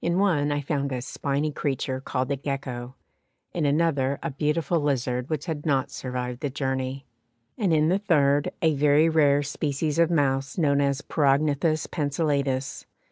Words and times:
In 0.00 0.18
one 0.18 0.50
I 0.50 0.60
found 0.60 0.90
a 0.90 1.00
spiny 1.00 1.52
creature 1.52 2.00
called 2.00 2.32
a 2.32 2.36
Gecko, 2.36 2.96
in 3.54 3.64
another 3.64 4.18
a 4.20 4.32
beautiful 4.32 4.80
lizard 4.80 5.30
which 5.30 5.46
had 5.46 5.64
not 5.64 5.88
survived 5.92 6.40
the 6.40 6.50
journey, 6.50 7.06
and 7.56 7.72
in 7.72 7.88
the 7.88 8.00
third 8.00 8.50
a 8.60 8.74
very 8.74 9.08
rare 9.08 9.44
species 9.44 10.00
of 10.00 10.10
mouse 10.10 10.58
known 10.58 10.80
as 10.80 11.00
Perognathus 11.00 11.86
Pencillatus. 11.86 12.86